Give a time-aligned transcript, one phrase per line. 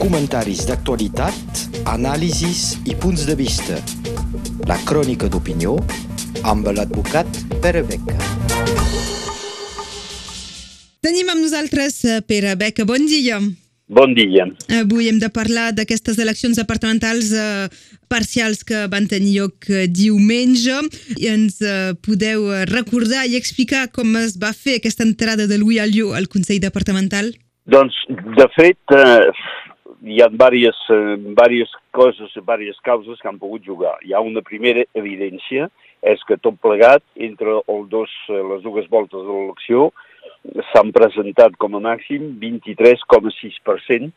[0.00, 3.78] comentaris d'actualitat, anàlisis i punts de vista.
[4.68, 5.76] La crònica d'opinió
[6.42, 7.26] amb l'advocat
[7.62, 8.16] Pere Beca.
[11.00, 12.86] Tenim amb nosaltres eh, Pere Beca.
[12.88, 13.40] Bon dia.
[13.90, 14.46] Bon dia.
[14.78, 17.66] Avui hem de parlar d'aquestes eleccions departamentals eh,
[18.12, 20.78] parcials que van tenir lloc eh, diumenge.
[21.18, 25.82] I ens eh, podeu recordar i explicar com es va fer aquesta entrada de Louis
[25.82, 27.32] Alliot al Consell Departamental?
[27.70, 27.94] Doncs,
[28.34, 29.30] de fet, eh,
[30.02, 33.92] hi ha diverses, eh, diverses coses, diverses causes que han pogut jugar.
[34.02, 35.68] Hi ha una primera evidència,
[36.02, 39.92] és que tot plegat, entre el dos, eh, les dues voltes de l'elecció,
[40.72, 44.10] s'han presentat com a màxim 23,6%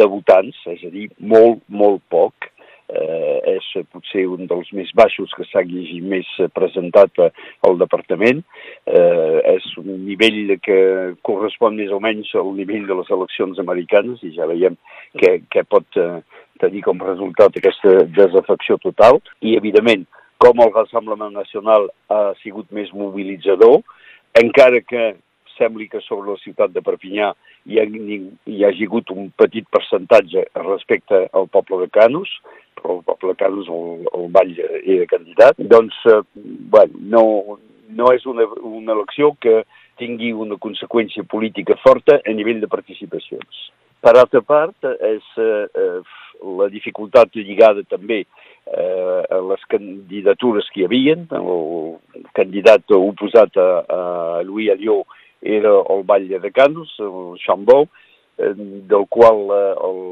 [0.00, 2.53] de votants, és a dir, molt, molt poc.
[2.84, 7.22] Eh, és potser un dels més baixos que s'hagi més presentat
[7.64, 8.42] al departament.
[8.84, 10.78] Eh, és un nivell que
[11.24, 14.76] correspon més o menys al nivell de les eleccions americanes i ja veiem
[15.16, 16.20] que, que pot eh,
[16.60, 19.22] tenir com resultat aquesta desafecció total.
[19.40, 20.04] I, evidentment,
[20.44, 23.80] com el Rassemblement Nacional ha sigut més mobilitzador,
[24.36, 25.14] encara que
[25.56, 27.30] sembli que sobre la ciutat de Perpinyà
[27.70, 32.32] hi ha, hi ha hagut un petit percentatge respecte al poble de Canus,
[32.84, 37.24] el poble Canus, el, el Vall era candidat, doncs, eh, bueno, no,
[37.88, 39.62] no és una, una elecció que
[40.00, 43.68] tingui una conseqüència política forta a nivell de participacions.
[44.04, 50.82] Per altra part, és eh, eh la dificultat lligada també eh, a les candidatures que
[50.82, 51.14] hi havia.
[51.38, 54.00] El candidat oposat a, a
[54.44, 55.06] Louis Alliot
[55.40, 57.84] era el Batlle de Canus, el Chambó,
[58.36, 59.62] del qual la,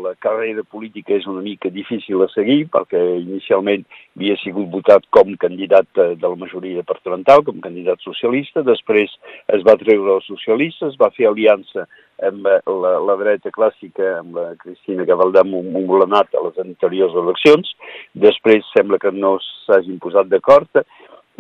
[0.05, 3.83] la carrera política és una mica difícil de seguir perquè inicialment
[4.15, 9.11] havia sigut votat com candidat de la majoria departamental, com candidat socialista, després
[9.50, 11.89] es va treure els socialistes, va fer aliança
[12.23, 17.75] amb la, la dreta clàssica, amb la Cristina Gavaldà Montbolanat a les anteriors eleccions,
[18.15, 20.84] després sembla que no s'hagin posat d'acord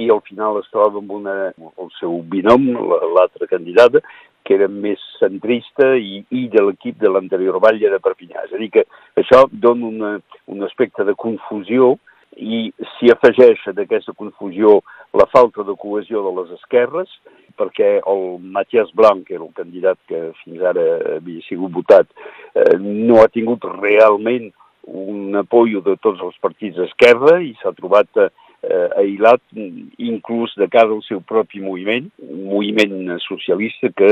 [0.00, 2.64] i al final es troba amb una, el seu binom,
[3.14, 4.00] l'altra candidata,
[4.44, 8.46] que era més centrista i, i de l'equip de l'anterior Batlle de Perpinyà.
[8.46, 8.86] És a dir, que
[9.20, 10.12] això dona una,
[10.50, 11.94] un aspecte de confusió
[12.36, 14.80] i s'hi afegeix d'aquesta confusió
[15.12, 17.10] la falta de cohesió de les esquerres,
[17.60, 20.84] perquè el Matías Blanc, que era el candidat que fins ara
[21.18, 22.08] havia sigut votat,
[22.54, 24.50] eh, no ha tingut realment
[24.88, 28.30] un apoyo de tots els partits d'esquerra i s'ha trobat eh,
[28.62, 29.42] eh, aïllat
[29.98, 34.10] inclús de cara al seu propi moviment, un moviment socialista que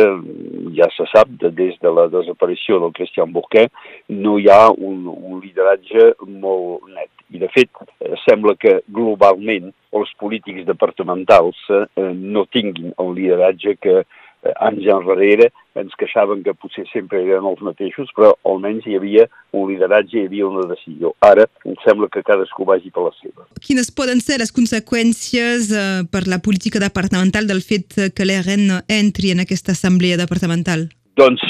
[0.79, 3.73] ja se sap, de, des de la desaparició del Christian Bourquet,
[4.09, 7.11] no hi ha un, un lideratge molt net.
[7.31, 7.71] I, de fet,
[8.03, 14.09] eh, sembla que globalment els polítics departamentals eh, no tinguin el lideratge que eh,
[14.57, 19.69] anys enrere ens queixaven que potser sempre eren els mateixos, però almenys hi havia un
[19.71, 21.13] lideratge, hi havia una decisió.
[21.25, 23.47] Ara em sembla que cadascú vagi per la seva.
[23.63, 29.35] Quines poden ser les conseqüències eh, per la política departamental del fet que l'ERN entri
[29.35, 30.89] en aquesta assemblea departamental?
[31.21, 31.45] Doncs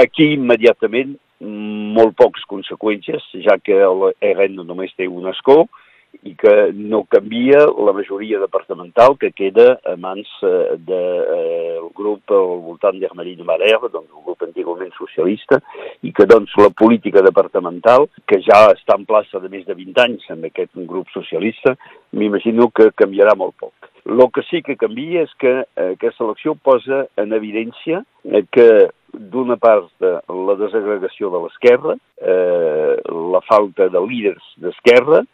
[0.00, 5.64] aquí immediatament molt poques conseqüències, ja que l'ERN només té un escó,
[6.22, 11.02] i que no canvia la majoria departamental que queda a mans eh, del de,
[11.36, 15.60] eh, grup al voltant d'Hermelino Maler, doncs un grup antigament socialista,
[16.02, 20.04] i que doncs la política departamental, que ja està en plaça de més de 20
[20.04, 21.76] anys amb aquest grup socialista,
[22.12, 23.90] m'imagino que canviarà molt poc.
[24.10, 28.70] El que sí que canvia és que eh, aquesta elecció posa en evidència eh, que
[29.10, 32.96] d'una part la desagregació de l'esquerra, eh,
[33.34, 35.24] la falta de líders d'esquerra,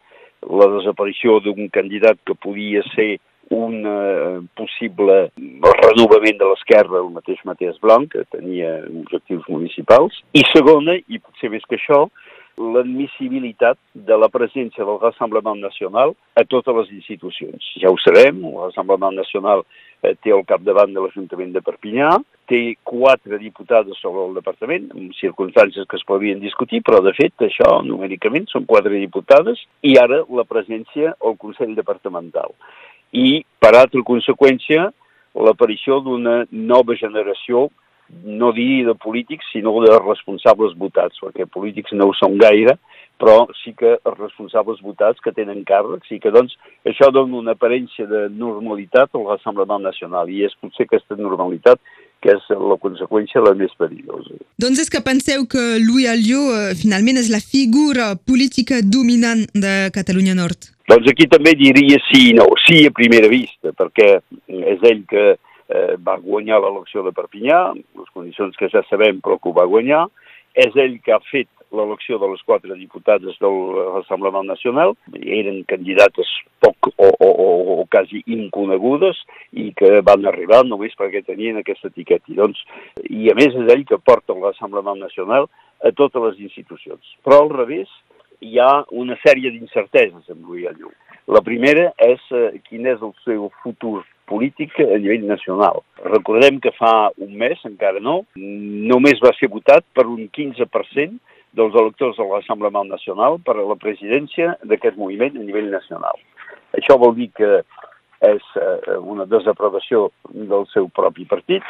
[0.46, 3.16] la desaparició d'un candidat que podia ser
[3.54, 10.42] un eh, possible renovament de l'esquerra, el mateix Matías Blanc, que tenia objectius municipals, i
[10.50, 12.06] segona, i potser més que això,
[12.56, 17.68] l'admissibilitat de la presència del Rassemblement Nacional a totes les institucions.
[17.82, 19.62] Ja ho sabem, el Rassemblement Nacional
[20.02, 22.14] eh, té al capdavant de l'Ajuntament de Perpinyà,
[22.48, 27.44] té quatre diputades sobre el departament, amb circumstàncies que es podien discutir, però de fet
[27.44, 32.54] això numèricament són quatre diputades, i ara la presència al Consell Departamental.
[33.12, 34.90] I, per altra conseqüència,
[35.36, 37.68] l'aparició d'una nova generació
[38.24, 42.76] no dir de polítics, sinó de responsables votats, perquè polítics no ho són gaire,
[43.20, 46.56] però sí que els responsables votats que tenen càrrecs i que doncs
[46.88, 51.80] això dona una aparència de normalitat al Rassemblement Nacional i és potser aquesta normalitat
[52.24, 54.36] que és la conseqüència la més perillosa.
[54.60, 59.74] Doncs és que penseu que Louis Alliot eh, finalment és la figura política dominant de
[59.96, 60.72] Catalunya Nord?
[60.90, 62.46] Doncs aquí també diria sí i no.
[62.66, 64.16] Sí a primera vista, perquè
[64.48, 65.34] és ell que
[65.68, 69.68] eh, va guanyar l'elecció de Perpinyà, les condicions que ja sabem però que ho va
[69.70, 70.06] guanyar,
[70.56, 74.94] és ell que ha fet l'elecció de les quatre diputades de l'Assemblement Nacional.
[75.12, 76.30] Eren candidates
[76.64, 79.18] poc o, o, o, o quasi inconegudes
[79.52, 82.30] i que van arribar només perquè tenien aquesta etiqueta.
[82.32, 82.62] I, doncs,
[83.10, 85.50] I a més és ell que porta l'Assemblement Nacional
[85.84, 87.16] a totes les institucions.
[87.26, 87.90] Però al revés,
[88.40, 90.94] hi ha una sèrie d'incerteses amb Louis Alliot.
[91.32, 95.82] La primera és eh, quin és el seu futur polític a nivell nacional.
[96.04, 101.18] Recordem que fa un mes, encara no, només va ser votat per un 15%
[101.56, 106.18] dels electors de l'Assemblement Nacional per a la presidència d'aquest moviment a nivell nacional.
[106.76, 107.62] Això vol dir que
[108.26, 111.64] és eh, una desaprovació del seu propi partit,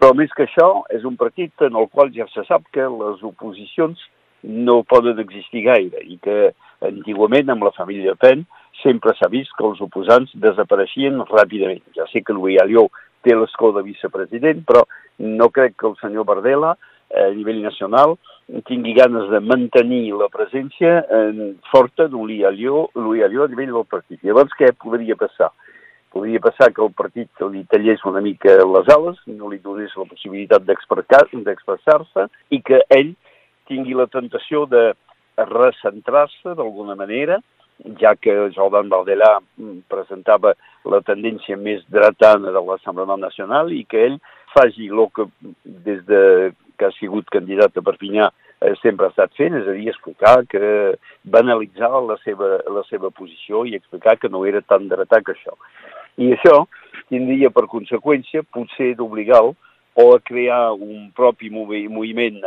[0.00, 3.22] però més que això és un partit en el qual ja se sap que les
[3.22, 4.00] oposicions
[4.42, 6.52] no poden existir gaire i que
[6.82, 8.44] antigament amb la família Pen
[8.82, 11.82] sempre s'ha vist que els oposants desapareixien ràpidament.
[11.96, 12.88] Ja sé que Louis Alió
[13.22, 14.82] té l'escó de vicepresident, però
[15.22, 16.74] no crec que el senyor Bardella
[17.12, 18.16] a nivell nacional
[18.66, 23.72] tingui ganes de mantenir la presència en forta d'un Louis Alió, Louis Alió a nivell
[23.76, 24.18] del partit.
[24.24, 25.52] Llavors, què podria passar?
[26.12, 30.08] Podria passar que el partit li tallés una mica les ales, no li donés la
[30.08, 33.14] possibilitat d'expressar-se i que ell
[33.72, 34.92] tingui la tentació de
[35.48, 37.40] recentrar-se d'alguna manera,
[37.98, 39.38] ja que Jordan Bardella
[39.90, 40.52] presentava
[40.84, 44.18] la tendència més dretana de l'Assemblea Nacional i que ell
[44.52, 45.26] faci el que
[45.64, 49.74] des de que ha sigut candidat a Perpinyà eh, sempre ha estat fent, és a
[49.76, 54.88] dir, explicar que banalitzar la seva, la seva posició i explicar que no era tan
[54.90, 55.56] dretà que això.
[56.20, 56.64] I això
[57.10, 59.56] tindria per conseqüència potser d'obligar-lo
[59.94, 62.40] o a crear un propi moviment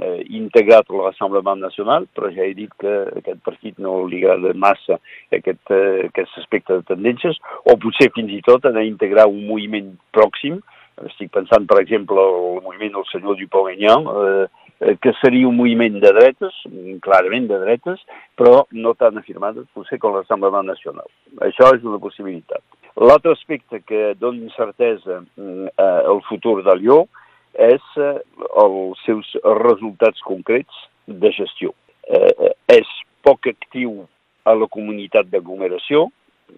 [0.00, 4.54] eh, integrat a l'Assemblement Nacional, però ja he dit que aquest partit no li agrada
[4.54, 4.98] massa
[5.32, 9.44] aquest, eh, aquest aspecte de tendències, o potser fins i tot anar a integrar un
[9.46, 10.60] moviment pròxim,
[11.08, 14.44] estic pensant, per exemple, el moviment del senyor Dupont-Aignan, eh,
[14.82, 16.60] eh, que seria un moviment de dretes,
[17.00, 18.02] clarament de dretes,
[18.36, 21.08] però no tan afirmat potser com l'Assemblement Nacional.
[21.40, 22.62] Això és una possibilitat.
[23.00, 27.06] L'altre aspecte que dona incertesa mm, eh, al futur de Lió
[27.54, 28.18] és eh,
[28.62, 29.28] els seus
[29.62, 31.74] resultats concrets de gestió.
[32.08, 32.88] Eh, eh, és
[33.22, 34.02] poc actiu
[34.44, 36.08] a la comunitat d'aglomeració,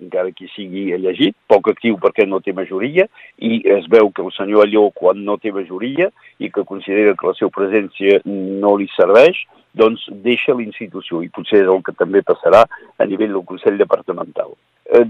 [0.01, 3.07] encara que sigui llegit, poc actiu perquè no té majoria,
[3.39, 7.29] i es veu que el senyor Alló, quan no té majoria i que considera que
[7.29, 9.39] la seva presència no li serveix,
[9.75, 12.65] doncs deixa la institució, i potser és el que també passarà
[12.99, 14.55] a nivell del Consell Departamental.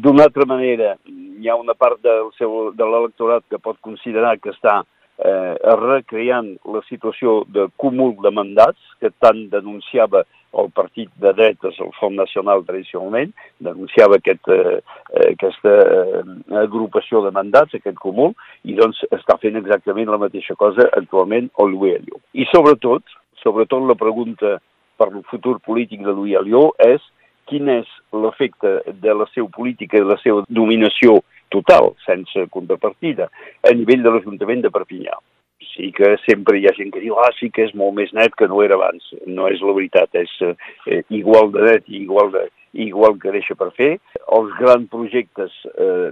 [0.01, 4.55] D'una altra manera, hi ha una part del seu, de l'electorat que pot considerar que
[4.55, 4.83] està
[5.19, 10.25] eh, recreant la situació de cúmul de mandats que tant denunciava
[10.55, 14.79] el partit de dretes, el Front Nacional tradicionalment, denunciava aquest, eh,
[15.33, 16.23] aquesta eh,
[16.63, 21.75] agrupació de mandats, aquest cúmul, i doncs està fent exactament la mateixa cosa actualment el
[21.75, 22.23] Louis Alió.
[22.33, 23.03] I sobretot,
[23.43, 24.59] sobretot la pregunta
[24.97, 27.03] per el futur polític de Louis Alió és
[27.51, 31.19] quin és l'efecte de la seva política i la seva dominació
[31.55, 33.31] total, sense contrapartida,
[33.63, 35.17] a nivell de l'Ajuntament de Perpinyà.
[35.75, 38.35] Sí que sempre hi ha gent que diu ah, sí que és molt més net
[38.39, 39.07] que no era abans.
[39.27, 42.45] No és la veritat, és eh, igual de net i igual, de,
[42.85, 43.95] igual que deixa per fer.
[44.37, 46.11] Els grans projectes eh,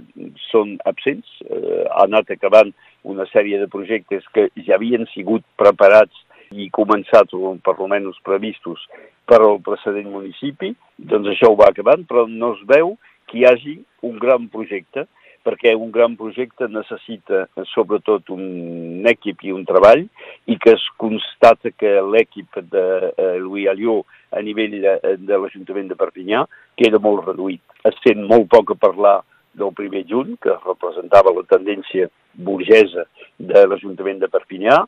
[0.49, 2.73] són absents, eh, ha anat acabant
[3.03, 6.23] una sèrie de projectes que ja havien sigut preparats
[6.53, 8.83] i començats, o per almenys previstos,
[9.27, 12.95] per al precedent municipi, doncs això ho va acabant, però no es veu
[13.29, 15.07] que hi hagi un gran projecte
[15.43, 20.05] perquè un gran projecte necessita sobretot un equip i un treball
[20.47, 25.91] i que es constata que l'equip de eh, Louis Alió a nivell de, de l'Ajuntament
[25.91, 26.45] de Perpinyà
[26.79, 27.61] queda molt reduït.
[27.85, 29.19] Es sent molt poc a parlar
[29.53, 33.05] del primer juny, que representava la tendència burgesa
[33.37, 34.79] de l'Ajuntament de Perpinyà,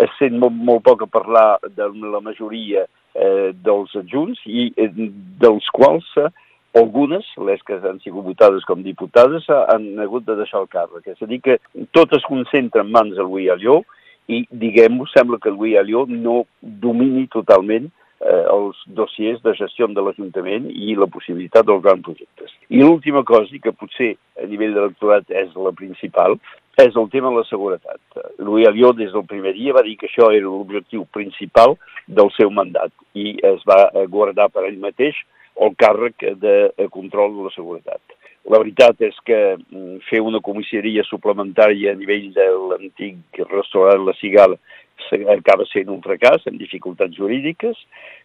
[0.00, 2.84] es sent molt, molt poc a parlar de la majoria
[3.16, 4.90] eh, dels adjunts i eh,
[5.42, 6.28] dels quals eh,
[6.76, 11.06] algunes, les que han sigut votades com diputades, han hagut de deixar el càrrec.
[11.12, 11.58] És a dir, que
[11.96, 13.80] tot es concentra en mans de Louis Alió
[14.28, 17.88] i, diguem-ho, sembla que Louis Alió no domini totalment
[18.20, 22.54] eh, els dossiers de gestió de l'Ajuntament i la possibilitat dels grans projectes.
[22.68, 26.38] I l'última cosa, i que potser a nivell d'electorat és la principal,
[26.82, 28.00] és el tema de la seguretat.
[28.38, 32.52] Louis Alió des del primer dia va dir que això era l'objectiu principal del seu
[32.52, 35.16] mandat i es va guardar per ell mateix
[35.56, 36.56] el càrrec de
[36.92, 38.02] control de la seguretat.
[38.46, 44.14] La veritat és que mm, fer una comissaria suplementària a nivell de l'antic restaurant La
[44.20, 44.58] Cigala
[45.32, 47.76] acaba sent un fracàs amb dificultats jurídiques,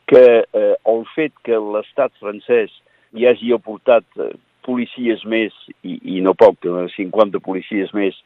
[0.07, 2.73] que eh, el fet que l'estat francès
[3.17, 4.31] hi hagi aportat eh,
[4.65, 5.53] policies més,
[5.83, 8.17] i, i no poc, 50 policies més,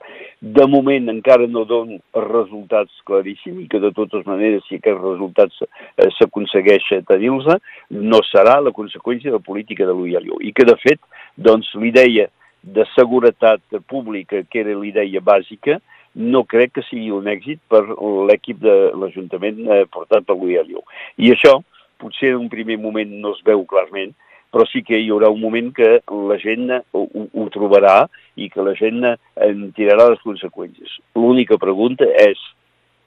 [0.41, 5.65] de moment encara no donen resultats claríssims i que de totes maneres, si aquests resultats
[5.65, 7.49] eh, s'aconsegueix tenir-los,
[7.89, 10.39] no serà la conseqüència de la política de l'Uialio.
[10.41, 11.01] I que, de fet,
[11.35, 12.29] doncs, l'idea
[12.65, 15.79] de seguretat pública, que era l'idea bàsica,
[16.15, 17.83] no crec que sigui un èxit per
[18.29, 20.85] l'equip de l'Ajuntament eh, portat per l'Uialio.
[21.19, 21.59] I això,
[22.01, 24.15] potser en un primer moment no es veu clarament,
[24.55, 28.05] però sí que hi haurà un moment que la gent ho, ho trobarà
[28.39, 30.93] i que la gent en tirarà les conseqüències.
[31.19, 32.39] L'única pregunta és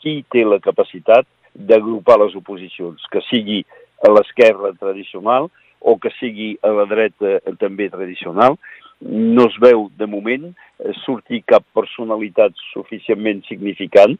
[0.04, 1.24] qui té la capacitat
[1.56, 3.62] d'agrupar les oposicions, que sigui
[4.04, 5.48] a l'esquerra tradicional
[5.80, 8.58] o que sigui a la dreta també tradicional,
[9.00, 10.50] no es veu de moment
[11.06, 14.18] sortir cap personalitat suficientment significant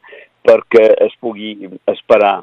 [0.49, 1.53] perquè es pugui
[1.93, 2.39] esperar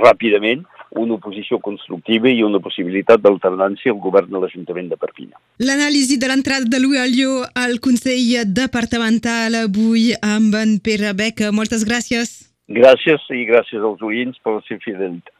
[0.00, 0.64] ràpidament
[0.98, 5.38] una oposició constructiva i una possibilitat d'alternància al govern de l'Ajuntament de Perpinyà.
[5.64, 11.52] L'anàlisi de l'entrada de l'UALIO al Consell Departamental avui amb en Pere Beca.
[11.52, 12.52] Moltes gràcies.
[12.68, 15.32] Gràcies i gràcies als oients per la seva fidelitat.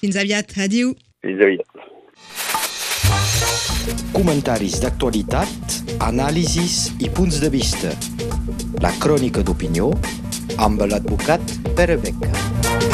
[0.00, 0.54] Fins aviat.
[0.58, 0.94] Adiu.
[1.22, 1.68] Fins aviat.
[4.14, 7.94] Comentaris d'actualitat, anàlisis i punts de vista.
[8.84, 9.92] La crònica d'opinió
[10.58, 11.40] amb l'advocat
[11.76, 12.89] Pere Beca.